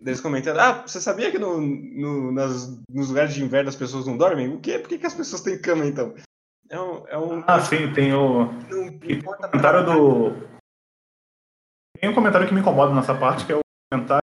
[0.00, 4.06] deles comentando, ah, você sabia que no, no- nas, nos lugares de inverno as pessoas
[4.06, 4.48] não dormem?
[4.54, 4.78] O quê?
[4.78, 6.14] Por que, que as pessoas têm cama, então?
[6.70, 7.08] É um...
[7.08, 8.52] É um Ah, sim, tem o.
[8.68, 10.48] não importa comentário do.
[12.00, 14.22] Tem um comentário que me incomoda nessa parte, que é o comentário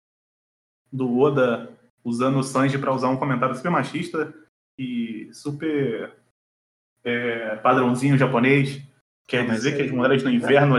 [0.92, 1.72] do Oda
[2.04, 4.33] usando o Sanji para usar um comentário super machista,
[4.78, 6.12] e super
[7.02, 8.83] é, padrãozinho japonês.
[9.26, 10.78] Quer dizer que as mulheres no inverno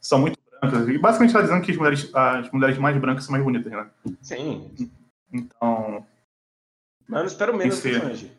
[0.00, 0.88] são muito brancas.
[0.88, 3.90] E basicamente está dizendo que as mulheres, as mulheres mais brancas são mais bonitas, né?
[4.22, 4.74] Sim.
[5.32, 6.06] Então.
[7.06, 8.32] Mas eu não espero menos do personagem.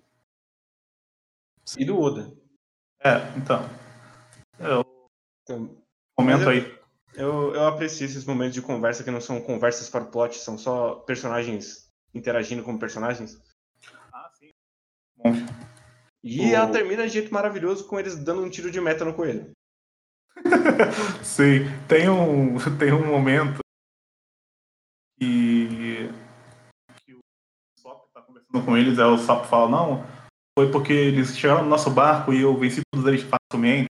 [1.78, 2.34] E do Oda.
[3.04, 3.70] É, então.
[4.60, 4.86] Eu...
[5.44, 5.84] então
[6.18, 6.80] Momento eu, aí.
[7.16, 10.58] Eu, eu aprecio esses momentos de conversa que não são conversas para o plot, são
[10.58, 13.42] só personagens interagindo como personagens.
[14.12, 14.50] Ah, sim.
[15.18, 15.34] Bom.
[16.24, 16.56] E o...
[16.56, 19.52] ela termina de jeito maravilhoso com eles dando um tiro de meta no coelho.
[21.24, 23.60] sim, tem um, tem um momento
[25.20, 26.10] que,
[26.98, 27.20] que o
[27.78, 30.06] Sop tá conversando com eles, aí o Sop fala, não,
[30.58, 33.90] foi porque eles chegaram no nosso barco e eu venci todos eles facilmente.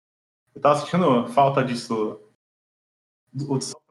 [0.56, 2.19] Eu tava sentindo falta disso.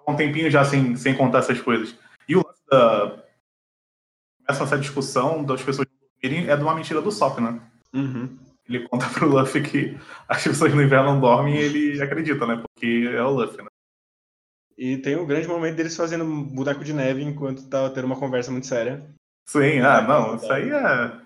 [0.07, 1.97] Um tempinho já sem, sem contar essas coisas.
[2.29, 3.23] E o lance da.
[4.45, 5.87] Começa essa discussão das pessoas
[6.21, 7.61] dormirem é de uma mentira do Sop, né?
[7.95, 8.37] Uhum.
[8.69, 12.57] Ele conta pro Luffy que as pessoas no inverno dormem e ele acredita, né?
[12.57, 13.69] Porque é o Luffy, né?
[14.77, 18.51] E tem o grande momento deles fazendo boneco de neve enquanto tá tendo uma conversa
[18.51, 19.09] muito séria.
[19.47, 21.21] Sim, ah, não, isso aí é.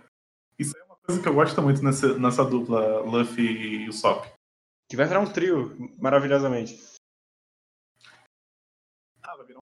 [0.58, 3.92] Isso aí é uma coisa que eu gosto muito nessa, nessa dupla Luffy e o
[3.92, 4.26] Sop.
[4.90, 6.78] Que vai virar um trio, maravilhosamente.
[9.22, 9.62] Ah, vai virar um...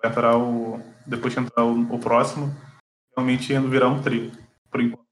[0.00, 0.78] Vai entrar o.
[1.06, 2.46] Depois que entrar o, o próximo,
[3.16, 4.30] realmente indo virar um trio,
[4.70, 5.04] por enquanto.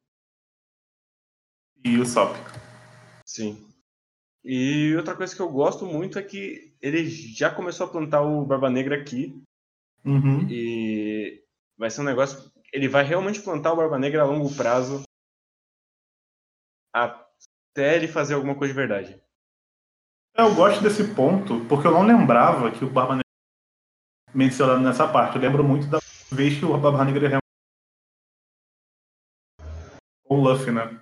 [1.85, 2.35] E o Sop.
[3.27, 3.69] Sim.
[4.43, 8.45] E outra coisa que eu gosto muito é que ele já começou a plantar o
[8.45, 9.43] Barba Negra aqui.
[10.05, 10.47] Uhum.
[10.51, 11.43] E
[11.77, 12.53] vai ser um negócio.
[12.73, 15.03] Ele vai realmente plantar o Barba Negra a longo prazo.
[16.95, 19.21] Até ele fazer alguma coisa de verdade.
[20.37, 23.25] Eu gosto desse ponto, porque eu não lembrava que o Barba Negra
[24.33, 25.37] mencionado nessa parte.
[25.37, 25.99] Eu lembro muito da
[26.31, 27.45] vez que o Barba Negra realmente.
[30.25, 31.01] O Luffy, né?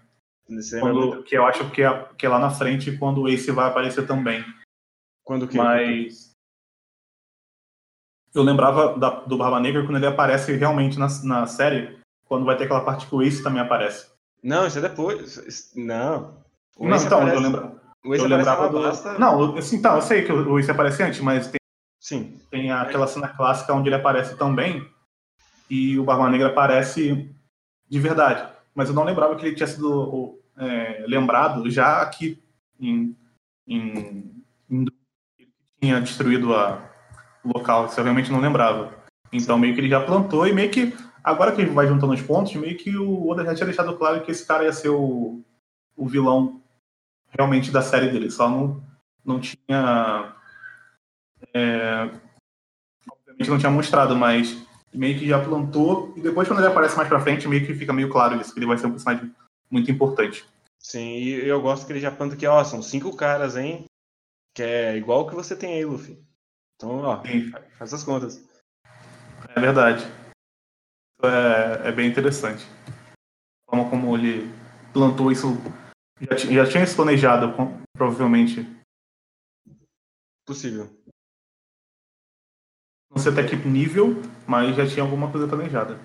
[0.81, 3.69] Quando, que eu acho que é, que é lá na frente quando o Ace vai
[3.69, 4.45] aparecer também.
[5.25, 5.57] Quando que?
[5.57, 6.33] Mas.
[8.35, 12.57] Eu lembrava da, do Barba Negra quando ele aparece realmente na, na série, quando vai
[12.57, 14.12] ter aquela parte que o Ace também aparece.
[14.43, 15.73] Não, isso é depois.
[15.77, 16.43] Não.
[16.77, 17.37] O não, então, aparece...
[17.37, 17.81] eu lembro.
[18.05, 18.83] O Ace eu lembrava do...
[18.83, 19.19] Basta...
[19.19, 21.61] Não, assim, então, eu sei que o Ace aparece antes, mas tem,
[22.01, 22.41] Sim.
[22.51, 24.85] tem aquela cena clássica onde ele aparece também
[25.71, 27.31] e o Barba Negra aparece
[27.89, 28.51] de verdade.
[28.75, 32.43] Mas eu não lembrava que ele tinha sido é, lembrado já aqui
[32.81, 33.17] em,
[33.67, 35.49] em, em que
[35.81, 36.91] tinha destruído a,
[37.45, 37.87] o local.
[37.87, 38.93] Isso eu realmente não lembrava.
[39.33, 40.93] Então meio que ele já plantou e meio que
[41.23, 44.23] agora que ele vai juntando os pontos, meio que o Oda já tinha deixado claro
[44.23, 45.41] que esse cara ia ser o,
[45.97, 46.61] o vilão
[47.29, 48.83] realmente da série dele, só não,
[49.25, 50.35] não tinha.
[51.55, 52.11] É,
[53.11, 54.57] obviamente não tinha mostrado, mas
[54.93, 57.93] meio que já plantou, e depois quando ele aparece mais pra frente, meio que fica
[57.93, 59.35] meio claro isso, que ele vai ser um personagem
[59.71, 60.45] muito importante.
[60.79, 63.85] Sim, e eu gosto que ele já planta que, ó, são cinco caras, hein?
[64.55, 66.23] Que é igual o que você tem aí, Luffy.
[66.77, 67.51] Então, ó, Sim.
[67.79, 68.45] faz as contas.
[69.55, 70.05] É verdade.
[71.23, 72.67] É, é bem interessante.
[73.67, 74.53] A forma como ele
[74.93, 75.49] plantou isso
[76.21, 77.55] já, já tinha isso planejado,
[77.97, 78.67] provavelmente.
[80.47, 80.89] Possível.
[83.11, 84.15] Não sei até que nível,
[84.47, 86.01] mas já tinha alguma coisa planejada.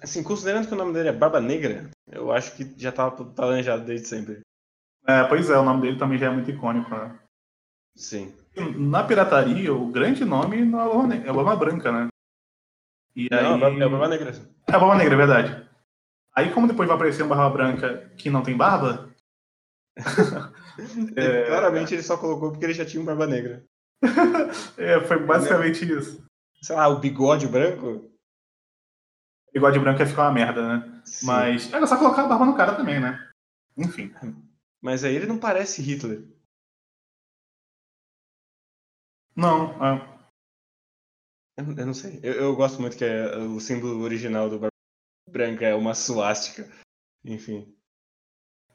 [0.00, 3.84] Assim, considerando que o nome dele é Barba Negra, eu acho que já estava planejado
[3.84, 4.40] desde sempre.
[5.06, 7.18] É, pois é, o nome dele também já é muito icônico, né?
[7.96, 8.34] Sim.
[8.76, 12.08] Na pirataria, o grande nome não é Barba, é Barba Branca, né?
[13.16, 13.82] E não, aí...
[13.82, 14.32] é Barba Negra.
[14.68, 15.68] É Barba Negra, é verdade.
[16.36, 19.08] Aí, como depois vai aparecer uma Barba Branca que não tem barba,
[21.16, 21.46] é...
[21.46, 23.64] Claramente ele só colocou porque ele já tinha um barba negra.
[24.76, 26.24] é, foi basicamente isso.
[26.62, 28.10] Sei lá, o bigode branco?
[29.48, 31.02] O bigode branco ia ficar uma merda, né?
[31.04, 31.26] Sim.
[31.26, 33.26] Mas era só colocar a barba no cara também, né?
[33.76, 34.12] Enfim.
[34.82, 36.22] Mas aí ele não parece Hitler.
[39.34, 40.15] Não, é.
[41.56, 42.20] Eu, não sei.
[42.22, 44.72] Eu, eu, gosto muito que é, o símbolo original do Barba
[45.30, 46.68] Branca é uma suástica.
[47.24, 47.74] Enfim.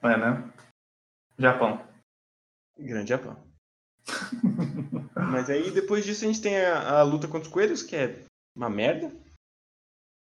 [0.02, 0.52] É, né?
[1.38, 1.88] Japão.
[2.78, 3.38] Grande Japão.
[5.16, 8.24] Mas aí depois disso a gente tem a, a, luta contra os coelhos, que é
[8.56, 9.12] uma merda.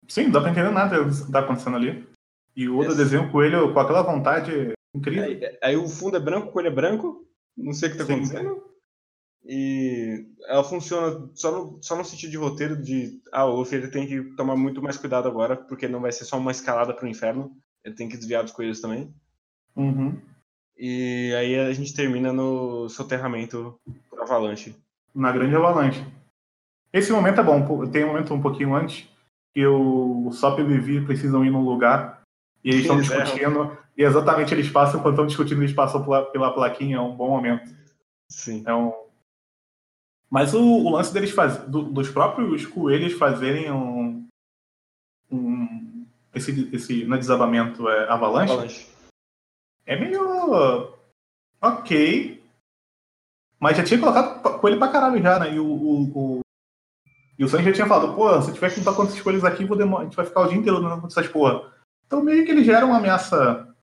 [0.08, 2.08] Sim, não dá pra entender nada do que tá acontecendo ali.
[2.56, 5.24] E o Oda desenha o coelho com aquela vontade incrível.
[5.24, 7.26] Aí, aí, o fundo é branco, o coelho é branco.
[7.56, 8.14] Não sei o que tá Sim.
[8.14, 8.69] acontecendo.
[9.46, 13.88] E ela funciona só no, só no sentido de roteiro de ah, o Luffy ele
[13.88, 17.08] tem que tomar muito mais cuidado agora, porque não vai ser só uma escalada pro
[17.08, 17.56] inferno.
[17.84, 19.14] Ele tem que desviar dos coelhos também.
[19.76, 20.20] Uhum.
[20.78, 24.76] E aí a gente termina no soterramento por avalanche.
[25.16, 26.06] Na grande avalanche.
[26.92, 27.88] Esse momento é bom.
[27.88, 29.08] Tem um momento um pouquinho antes
[29.54, 32.22] que o Sop e o Vivi precisam ir num lugar
[32.64, 36.54] E eles estão discutindo, e exatamente eles passam, quando estão discutindo, eles passam pela, pela
[36.54, 37.74] plaquinha, é um bom momento.
[38.30, 38.64] Sim.
[38.66, 38.94] É um...
[40.30, 44.28] Mas o, o lance deles faz, do, dos próprios coelhos fazerem um,
[45.32, 48.88] um esse, esse no desabamento é avalanche, avalanche,
[49.86, 50.94] é meio
[51.60, 52.44] ok,
[53.60, 55.56] mas já tinha colocado coelho pra caralho já, né?
[55.56, 56.42] E o, o, o
[57.38, 59.64] e o Sanji já tinha falado, pô, se tiver que lutar contra essas coisas aqui,
[59.64, 61.72] vou a gente vai ficar o dia inteiro lutando contra essas porra.
[62.06, 63.74] Então meio que ele gera uma ameaça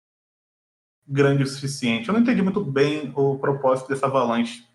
[1.09, 2.09] grande o suficiente.
[2.09, 4.67] Eu não entendi muito bem o propósito dessa avalanche.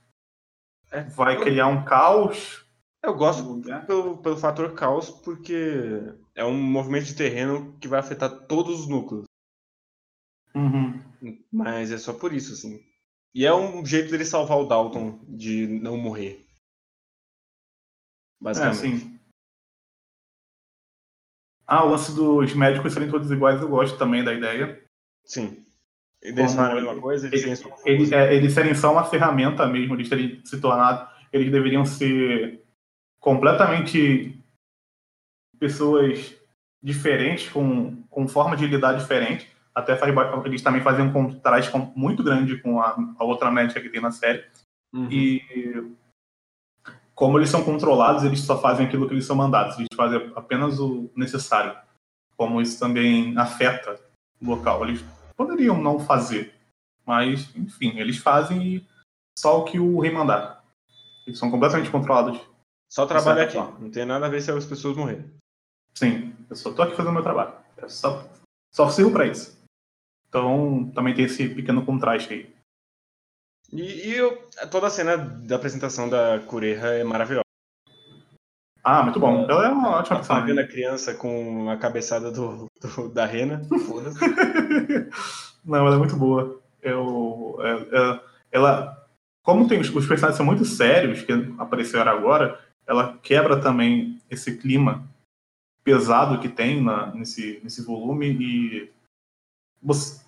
[0.92, 1.42] É, vai eu...
[1.42, 2.66] criar um caos?
[3.04, 8.46] Eu gosto pelo, pelo fator caos, porque é um movimento de terreno que vai afetar
[8.46, 9.26] todos os núcleos.
[10.54, 11.02] Uhum.
[11.52, 12.86] Mas é só por isso, assim.
[13.34, 16.46] E é um jeito dele salvar o Dalton de não morrer.
[18.40, 18.86] Basicamente.
[18.86, 19.20] É, sim.
[21.66, 24.84] Ah, o lance dos médicos serem todos iguais, eu gosto também da ideia.
[25.24, 25.66] Sim.
[26.22, 30.08] Eles a mesma coisa, eles, eles, eles, é, eles serem só uma ferramenta mesmo, eles
[30.08, 31.10] terem se tornado.
[31.34, 32.64] Eles deveriam ser
[33.20, 34.40] completamente
[35.60, 36.36] pessoas
[36.82, 39.50] diferentes, com, com forma de lidar diferente.
[39.74, 40.14] Até faz,
[40.46, 44.12] eles também fazem um contraste muito grande com a, a outra médica que tem na
[44.12, 44.44] série.
[44.94, 45.08] Uhum.
[45.10, 45.42] E
[47.16, 50.80] como eles são controlados, eles só fazem aquilo que eles são mandados, eles fazem apenas
[50.80, 51.76] o necessário.
[52.36, 54.00] Como isso também afeta
[54.42, 54.84] o local.
[54.84, 56.54] Eles poderiam não fazer,
[57.06, 58.88] mas, enfim, eles fazem
[59.38, 60.64] só o que o rei mandar.
[61.26, 62.40] Eles são completamente controlados.
[62.90, 65.26] Só trabalho aqui, não tem nada a ver se as pessoas morrerem.
[65.94, 67.54] Sim, eu só tô aqui fazendo meu trabalho.
[67.78, 68.30] Eu só,
[68.74, 69.58] só sirvo pra isso.
[70.28, 72.56] Então, também tem esse pequeno contraste aí.
[73.72, 77.46] E, e eu, toda a cena da apresentação da Cureja é maravilhosa.
[78.84, 79.46] Ah, muito bom.
[79.50, 80.42] Ela é uma ótima pessoa.
[80.42, 83.62] vendo a criança com a cabeçada do, do da rena.
[85.64, 86.60] Não, ela é muito boa.
[86.82, 88.20] Eu, é, é,
[88.52, 89.08] ela,
[89.44, 94.58] como tem os, os personagens são muito sérios que apareceram agora, ela quebra também esse
[94.58, 95.08] clima
[95.84, 98.92] pesado que tem na, nesse, nesse volume e
[99.82, 100.22] você,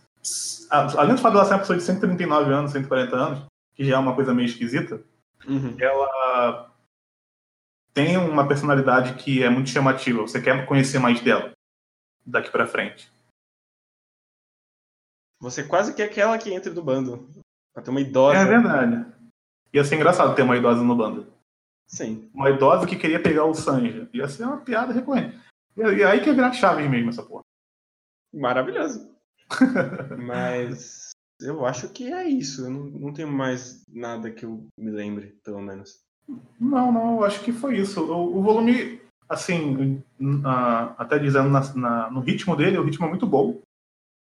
[0.69, 3.99] além do fato dela ser uma pessoa de 139 anos, 140 anos, que já é
[3.99, 5.01] uma coisa meio esquisita,
[5.47, 5.75] uhum.
[5.79, 6.72] ela
[7.93, 10.21] tem uma personalidade que é muito chamativa.
[10.21, 11.51] Você quer conhecer mais dela
[12.25, 13.12] daqui para frente.
[15.39, 17.29] Você quase quer que ela que entre no bando.
[17.73, 18.39] Pra ter uma idosa.
[18.39, 19.06] É verdade.
[19.73, 21.32] Ia ser engraçado ter uma idosa no bando.
[21.86, 22.29] Sim.
[22.34, 24.10] Uma idosa que queria pegar o Sanji.
[24.13, 25.39] Ia ser uma piada recorrente.
[25.75, 27.43] E aí que ia virar Chaves mesmo essa porra.
[28.34, 29.13] Maravilhoso.
[30.17, 32.65] Mas eu acho que é isso.
[32.65, 36.03] Eu não, não tenho mais nada que eu me lembre, pelo menos.
[36.59, 38.01] Não, não, acho que foi isso.
[38.01, 43.09] O, o volume, assim, uh, até dizendo na, na, no ritmo dele, o ritmo é
[43.09, 43.62] muito bom.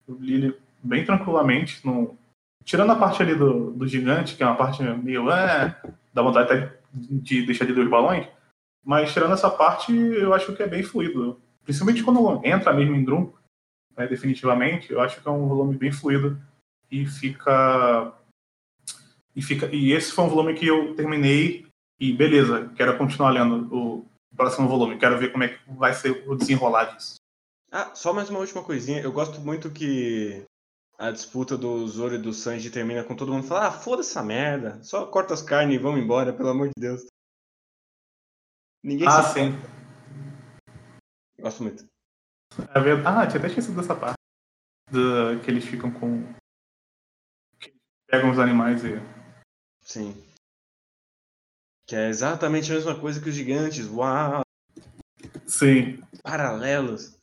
[0.06, 1.84] Eu li ele bem tranquilamente.
[1.86, 2.16] No,
[2.64, 5.30] tirando a parte ali do, do gigante, que é uma parte meio.
[5.30, 5.80] É,
[6.12, 8.26] dá vontade até de deixar de dois balões.
[8.84, 11.40] Mas tirando essa parte, eu acho que é bem fluido.
[11.64, 13.32] Principalmente quando entra mesmo em Drum,
[13.96, 16.40] né, definitivamente, eu acho que é um volume bem fluido
[16.90, 18.14] e fica
[19.34, 21.67] e fica e esse foi um volume que eu terminei
[21.98, 24.06] e beleza, quero continuar lendo o
[24.36, 27.16] próximo volume, quero ver como é que vai ser o desenrolar disso.
[27.70, 30.44] Ah, só mais uma última coisinha, eu gosto muito que
[30.98, 34.22] a disputa do Zoro e do Sanji termina com todo mundo falando, ah, foda essa
[34.22, 37.06] merda, só corta as carnes e vamos embora, pelo amor de Deus.
[38.82, 39.52] Ninguém ah, sim.
[41.40, 41.84] Gosto muito.
[42.74, 43.06] É verdade.
[43.06, 44.16] Ah, tinha até esquecido dessa parte.
[44.90, 46.24] Do, que eles ficam com.
[47.60, 47.74] Que
[48.06, 49.00] pegam os animais e.
[49.82, 50.27] Sim.
[51.88, 53.88] Que é exatamente a mesma coisa que os gigantes.
[53.88, 54.42] Uau!
[55.46, 55.98] Sim.
[56.22, 57.18] Paralelos.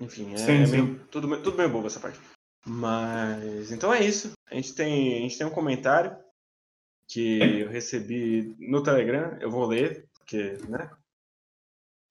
[0.00, 0.72] Enfim, é, sim, é sim.
[0.72, 2.20] Meio, tudo, tudo meio bobo essa parte.
[2.66, 4.32] Mas então é isso.
[4.50, 6.18] A gente tem, a gente tem um comentário
[7.08, 9.38] que eu recebi no Telegram.
[9.40, 10.90] Eu vou ler, porque, né?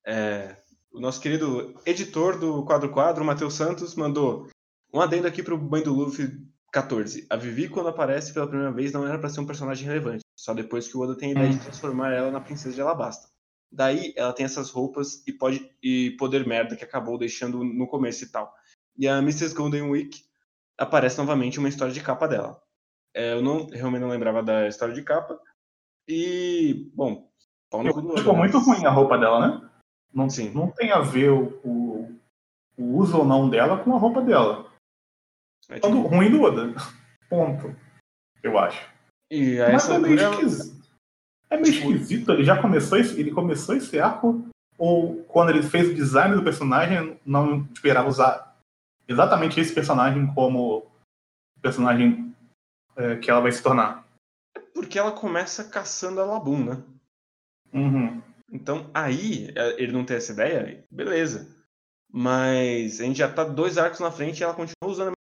[0.06, 0.56] É,
[0.94, 4.50] o nosso querido editor do Quadro Quadro, Matheus Santos, mandou
[4.94, 7.26] um adendo aqui para o Banho do Luffy 14.
[7.30, 10.54] A Vivi, quando aparece pela primeira vez, não era para ser um personagem relevante, só
[10.54, 11.64] depois que o Oda tem a ideia de hum.
[11.64, 13.28] transformar ela na princesa de Alabasta.
[13.72, 18.24] Daí ela tem essas roupas e, pode, e poder merda que acabou deixando no começo
[18.24, 18.54] e tal.
[18.98, 19.54] E a Mrs.
[19.54, 20.24] Golden Week
[20.78, 22.62] aparece novamente uma história de capa dela.
[23.14, 25.40] É, eu não realmente não lembrava da história de capa.
[26.08, 27.30] E, bom,
[27.70, 29.70] pau no cu do Ficou muito ruim a roupa dela, né?
[30.14, 30.52] Não, Sim.
[30.54, 32.16] não tem a ver o, o,
[32.78, 34.67] o, uso ou não dela com a roupa dela.
[35.70, 36.02] É tipo...
[36.02, 36.74] ruim do Oda.
[37.30, 37.76] Ponto.
[38.42, 38.88] Eu acho.
[39.30, 40.88] E Mas é meio esquisito.
[41.50, 41.92] É meio tipo...
[41.92, 42.32] esquisito.
[42.32, 44.48] Ele já começou esse, ele começou esse arco
[44.78, 48.56] ou quando ele fez o design do personagem, não esperava usar
[49.08, 50.86] exatamente esse personagem como
[51.62, 52.36] personagem
[52.96, 54.06] é, que ela vai se tornar.
[54.56, 56.84] É porque ela começa caçando a Labum, né?
[57.74, 58.22] Uhum.
[58.52, 61.56] Então aí é, ele não tem essa ideia, beleza.
[62.12, 65.17] Mas a gente já tá dois arcos na frente e ela continua usando.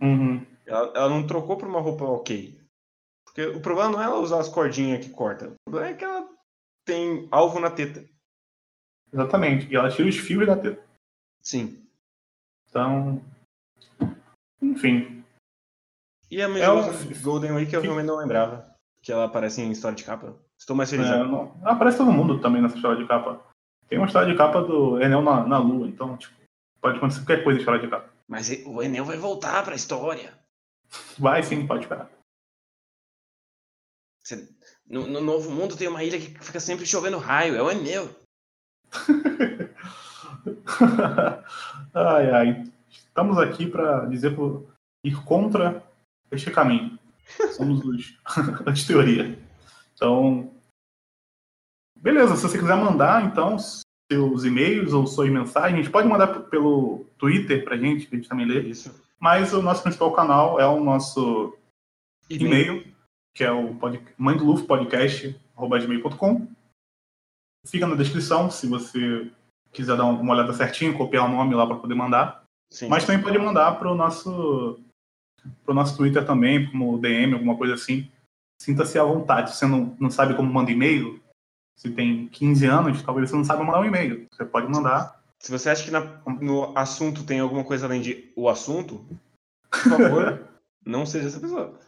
[0.00, 0.44] Uhum.
[0.66, 2.58] Ela, ela não trocou por uma roupa ok.
[3.24, 5.48] Porque o problema não é ela usar as cordinhas que corta.
[5.66, 6.28] O problema é que ela
[6.84, 8.04] tem alvo na teta.
[9.12, 9.66] Exatamente.
[9.70, 10.82] E ela tira os fios da teta.
[11.42, 11.84] Sim.
[12.68, 13.22] Então.
[14.60, 15.24] Enfim.
[16.30, 18.74] E a mesma é Golden Week eu realmente não lembrava.
[19.02, 20.34] Que ela aparece em história de capa.
[20.58, 21.06] Estou mais feliz.
[21.06, 21.54] É, não...
[21.62, 23.40] Aparece todo mundo também nessa história de capa.
[23.88, 26.34] Tem uma história de capa do Enel na, na Lua, então, tipo,
[26.80, 28.13] pode acontecer qualquer coisa em história de capa.
[28.28, 30.38] Mas o Enel vai voltar pra história.
[31.18, 32.10] Vai sim, pode esperar.
[34.22, 34.48] Você...
[34.86, 38.08] No, no, Novo Mundo tem uma ilha que fica sempre chovendo raio, é o Enel.
[41.94, 42.72] ai, ai.
[42.90, 44.66] Estamos aqui para dizer por
[45.04, 45.82] ir contra
[46.30, 46.98] este caminho.
[47.56, 48.18] Somos os
[48.66, 49.38] anti-teoria.
[49.94, 50.52] Então,
[51.96, 53.56] beleza, se você quiser mandar, então,
[54.14, 58.46] seus e-mails ou suas mensagens, pode mandar pelo Twitter pra gente, que a gente também
[58.46, 58.60] lê.
[58.60, 59.02] Isso.
[59.18, 61.56] Mas o nosso principal canal é o nosso
[62.30, 62.84] e-mail,
[63.34, 64.00] que é o pod...
[64.16, 66.46] mandlufpodcast.com.
[67.66, 69.30] Fica na descrição se você
[69.72, 72.44] quiser dar uma olhada certinho, copiar o nome lá para poder mandar.
[72.70, 72.88] Sim.
[72.88, 74.78] Mas também pode mandar para o nosso,
[75.64, 78.10] pro nosso Twitter também, como DM, alguma coisa assim.
[78.60, 79.50] Sinta-se à vontade.
[79.50, 81.20] Se você não, não sabe como manda e-mail,
[81.76, 84.26] se tem 15 anos, talvez você não saiba mandar um e-mail.
[84.30, 85.22] Você pode mandar.
[85.38, 89.04] Se você acha que na, no assunto tem alguma coisa além de o assunto,
[89.70, 90.48] por favor,
[90.84, 91.78] não seja essa pessoa.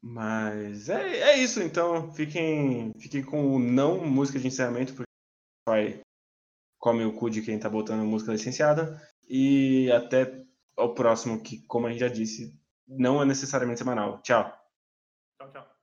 [0.00, 2.12] Mas é, é isso, então.
[2.12, 5.10] Fiquem, fiquem com o não música de encerramento, porque
[5.68, 6.00] vai
[6.78, 9.00] come o cu de quem tá botando música licenciada.
[9.28, 10.44] E até
[10.76, 14.20] o próximo, que, como a gente já disse, não é necessariamente semanal.
[14.22, 14.44] Tchau.
[15.38, 15.62] Tchau, tchau.
[15.62, 15.81] Tchau!